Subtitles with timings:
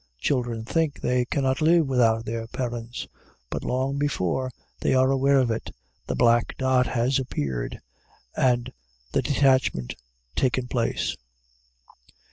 [0.17, 3.07] Children think they cannot live without their parents.
[3.51, 5.69] But long before they are aware of it,
[6.07, 7.79] the black dot has appeared,
[8.35, 8.73] and
[9.11, 9.93] the detachment
[10.35, 11.15] taken place.